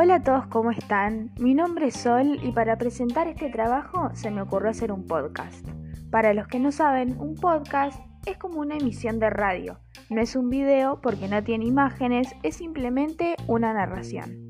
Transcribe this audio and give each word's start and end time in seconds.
Hola 0.00 0.14
a 0.14 0.22
todos, 0.22 0.46
¿cómo 0.46 0.70
están? 0.70 1.32
Mi 1.40 1.54
nombre 1.54 1.88
es 1.88 1.96
Sol 1.96 2.38
y 2.44 2.52
para 2.52 2.78
presentar 2.78 3.26
este 3.26 3.50
trabajo 3.50 4.10
se 4.14 4.30
me 4.30 4.42
ocurrió 4.42 4.70
hacer 4.70 4.92
un 4.92 5.08
podcast. 5.08 5.66
Para 6.12 6.34
los 6.34 6.46
que 6.46 6.60
no 6.60 6.70
saben, 6.70 7.18
un 7.18 7.34
podcast 7.34 8.00
es 8.24 8.38
como 8.38 8.60
una 8.60 8.76
emisión 8.76 9.18
de 9.18 9.28
radio. 9.28 9.80
No 10.08 10.20
es 10.20 10.36
un 10.36 10.50
video 10.50 11.00
porque 11.00 11.26
no 11.26 11.42
tiene 11.42 11.64
imágenes, 11.64 12.32
es 12.44 12.54
simplemente 12.54 13.34
una 13.48 13.72
narración. 13.72 14.48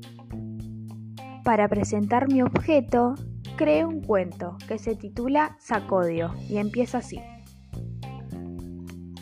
Para 1.43 1.67
presentar 1.67 2.31
mi 2.31 2.43
objeto, 2.43 3.15
creé 3.57 3.85
un 3.85 4.01
cuento 4.03 4.55
que 4.67 4.77
se 4.77 4.95
titula 4.95 5.57
Sacodio 5.57 6.31
y 6.47 6.57
empieza 6.57 6.99
así. 6.99 7.19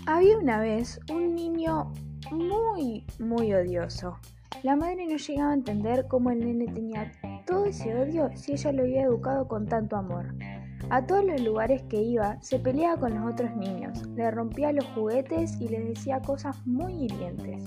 Había 0.06 0.38
una 0.38 0.60
vez 0.60 1.00
un 1.10 1.36
niño 1.36 1.94
muy, 2.32 3.06
muy 3.18 3.54
odioso. 3.54 4.20
La 4.64 4.76
madre 4.76 5.06
no 5.08 5.18
llegaba 5.18 5.52
a 5.52 5.56
entender 5.56 6.08
cómo 6.08 6.32
el 6.32 6.40
nene 6.40 6.72
tenía 6.72 7.12
todo 7.46 7.66
ese 7.66 7.94
odio 7.96 8.30
si 8.36 8.54
ella 8.54 8.72
lo 8.72 8.84
había 8.84 9.04
educado 9.04 9.48
con 9.48 9.68
tanto 9.68 9.96
amor. 9.96 10.34
A 10.90 11.06
todos 11.06 11.26
los 11.26 11.42
lugares 11.42 11.84
que 11.84 12.02
iba 12.02 12.42
se 12.42 12.58
peleaba 12.58 13.00
con 13.00 13.14
los 13.14 13.34
otros 13.34 13.56
niños, 13.56 14.08
le 14.16 14.32
rompía 14.32 14.72
los 14.72 14.86
juguetes 14.96 15.60
y 15.62 15.68
les 15.68 15.88
decía 15.88 16.22
cosas 16.22 16.66
muy 16.66 17.06
hirientes. 17.06 17.64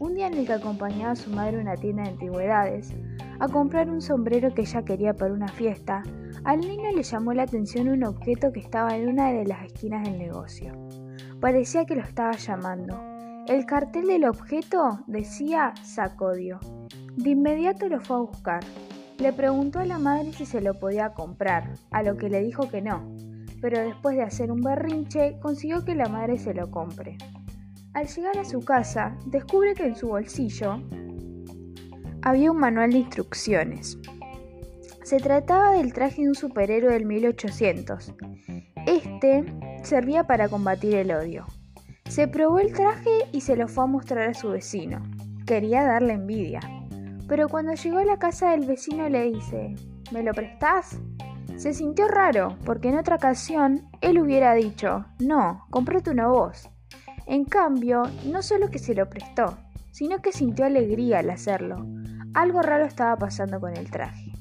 Un 0.00 0.14
día 0.14 0.26
en 0.26 0.34
el 0.34 0.46
que 0.46 0.54
acompañaba 0.54 1.12
a 1.12 1.16
su 1.16 1.30
madre 1.30 1.58
a 1.58 1.60
una 1.60 1.76
tienda 1.76 2.02
de 2.02 2.10
antigüedades 2.10 2.92
a 3.38 3.48
comprar 3.48 3.88
un 3.88 4.00
sombrero 4.00 4.52
que 4.52 4.62
ella 4.62 4.82
quería 4.82 5.14
para 5.14 5.32
una 5.32 5.48
fiesta, 5.48 6.02
al 6.44 6.60
niño 6.60 6.90
le 6.92 7.02
llamó 7.02 7.34
la 7.34 7.42
atención 7.44 7.88
un 7.88 8.04
objeto 8.04 8.52
que 8.52 8.60
estaba 8.60 8.96
en 8.96 9.08
una 9.08 9.30
de 9.32 9.44
las 9.44 9.64
esquinas 9.64 10.04
del 10.04 10.18
negocio. 10.18 10.72
Parecía 11.40 11.84
que 11.84 11.94
lo 11.94 12.02
estaba 12.02 12.32
llamando. 12.32 13.09
El 13.46 13.66
cartel 13.66 14.06
del 14.06 14.26
objeto 14.26 15.00
decía 15.06 15.74
Sacodio. 15.82 16.60
De 17.16 17.30
inmediato 17.30 17.88
lo 17.88 18.00
fue 18.00 18.16
a 18.16 18.20
buscar. 18.20 18.64
Le 19.18 19.32
preguntó 19.32 19.80
a 19.80 19.84
la 19.84 19.98
madre 19.98 20.32
si 20.32 20.46
se 20.46 20.60
lo 20.60 20.74
podía 20.78 21.14
comprar, 21.14 21.74
a 21.90 22.02
lo 22.02 22.16
que 22.16 22.28
le 22.28 22.42
dijo 22.42 22.68
que 22.70 22.80
no, 22.80 23.14
pero 23.60 23.80
después 23.80 24.16
de 24.16 24.22
hacer 24.22 24.50
un 24.50 24.62
berrinche 24.62 25.38
consiguió 25.40 25.84
que 25.84 25.94
la 25.94 26.08
madre 26.08 26.38
se 26.38 26.54
lo 26.54 26.70
compre. 26.70 27.18
Al 27.92 28.06
llegar 28.06 28.38
a 28.38 28.44
su 28.44 28.60
casa, 28.60 29.16
descubre 29.26 29.74
que 29.74 29.86
en 29.86 29.96
su 29.96 30.08
bolsillo 30.08 30.80
había 32.22 32.52
un 32.52 32.58
manual 32.58 32.92
de 32.92 32.98
instrucciones. 32.98 33.98
Se 35.02 35.18
trataba 35.18 35.72
del 35.72 35.92
traje 35.92 36.22
de 36.22 36.28
un 36.28 36.34
superhéroe 36.34 36.92
del 36.92 37.04
1800. 37.04 38.14
Este 38.86 39.44
servía 39.82 40.24
para 40.24 40.48
combatir 40.48 40.94
el 40.94 41.10
odio. 41.10 41.46
Se 42.10 42.26
probó 42.26 42.58
el 42.58 42.72
traje 42.72 43.28
y 43.30 43.40
se 43.40 43.54
lo 43.54 43.68
fue 43.68 43.84
a 43.84 43.86
mostrar 43.86 44.30
a 44.30 44.34
su 44.34 44.48
vecino. 44.50 45.00
Quería 45.46 45.84
darle 45.84 46.14
envidia. 46.14 46.60
Pero 47.28 47.48
cuando 47.48 47.72
llegó 47.74 47.98
a 47.98 48.04
la 48.04 48.18
casa 48.18 48.50
del 48.50 48.66
vecino 48.66 49.08
le 49.08 49.30
dice, 49.30 49.76
¿me 50.10 50.24
lo 50.24 50.32
prestás? 50.32 50.98
Se 51.54 51.72
sintió 51.72 52.08
raro, 52.08 52.56
porque 52.64 52.88
en 52.88 52.98
otra 52.98 53.14
ocasión 53.14 53.88
él 54.00 54.18
hubiera 54.18 54.54
dicho, 54.54 55.06
no, 55.20 55.64
cómprate 55.70 56.10
una 56.10 56.26
voz. 56.26 56.68
En 57.26 57.44
cambio, 57.44 58.02
no 58.26 58.42
solo 58.42 58.70
que 58.70 58.80
se 58.80 58.96
lo 58.96 59.08
prestó, 59.08 59.56
sino 59.92 60.18
que 60.18 60.32
sintió 60.32 60.64
alegría 60.64 61.20
al 61.20 61.30
hacerlo. 61.30 61.86
Algo 62.34 62.60
raro 62.60 62.86
estaba 62.86 63.16
pasando 63.18 63.60
con 63.60 63.76
el 63.76 63.88
traje. 63.88 64.32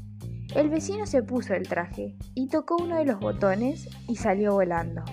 El 0.55 0.71
vecino 0.71 1.05
se 1.05 1.21
puso 1.21 1.53
el 1.53 1.67
traje 1.67 2.17
y 2.33 2.47
tocó 2.47 2.77
uno 2.81 2.97
de 2.97 3.05
los 3.05 3.19
botones 3.19 3.87
y 4.07 4.15
salió 4.15 4.53
volando. 4.53 5.03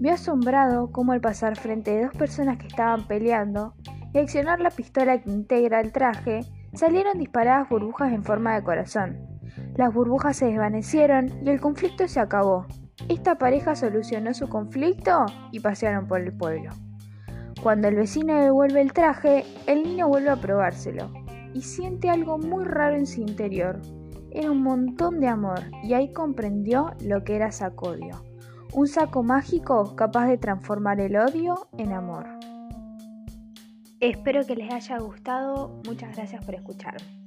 Vio 0.00 0.14
asombrado 0.14 0.90
cómo 0.92 1.12
al 1.12 1.20
pasar 1.20 1.56
frente 1.56 1.90
de 1.90 2.04
dos 2.04 2.16
personas 2.16 2.56
que 2.56 2.68
estaban 2.68 3.06
peleando 3.06 3.74
y 4.14 4.18
accionar 4.18 4.58
la 4.58 4.70
pistola 4.70 5.20
que 5.20 5.28
integra 5.28 5.78
el 5.82 5.92
traje, 5.92 6.40
salieron 6.72 7.18
disparadas 7.18 7.68
burbujas 7.68 8.10
en 8.10 8.24
forma 8.24 8.54
de 8.54 8.64
corazón. 8.64 9.18
Las 9.76 9.92
burbujas 9.92 10.38
se 10.38 10.46
desvanecieron 10.46 11.28
y 11.44 11.50
el 11.50 11.60
conflicto 11.60 12.08
se 12.08 12.18
acabó. 12.18 12.64
Esta 13.10 13.36
pareja 13.36 13.76
solucionó 13.76 14.32
su 14.32 14.48
conflicto 14.48 15.26
y 15.52 15.60
pasearon 15.60 16.06
por 16.06 16.22
el 16.22 16.34
pueblo. 16.34 16.70
Cuando 17.62 17.88
el 17.88 17.96
vecino 17.96 18.34
devuelve 18.36 18.80
el 18.80 18.94
traje, 18.94 19.44
el 19.66 19.82
niño 19.82 20.08
vuelve 20.08 20.30
a 20.30 20.36
probárselo 20.36 21.12
y 21.52 21.60
siente 21.60 22.08
algo 22.08 22.38
muy 22.38 22.64
raro 22.64 22.96
en 22.96 23.06
su 23.06 23.20
interior. 23.20 23.78
Era 24.30 24.50
un 24.50 24.62
montón 24.62 25.20
de 25.20 25.28
amor 25.28 25.60
y 25.82 25.92
ahí 25.92 26.10
comprendió 26.14 26.94
lo 27.02 27.22
que 27.22 27.36
era 27.36 27.52
sacodio 27.52 28.29
un 28.72 28.86
saco 28.86 29.22
mágico 29.22 29.96
capaz 29.96 30.26
de 30.26 30.38
transformar 30.38 31.00
el 31.00 31.16
odio 31.16 31.68
en 31.78 31.92
amor. 31.92 32.26
Espero 34.00 34.46
que 34.46 34.56
les 34.56 34.72
haya 34.72 34.98
gustado, 34.98 35.80
muchas 35.86 36.16
gracias 36.16 36.44
por 36.44 36.54
escucharme. 36.54 37.20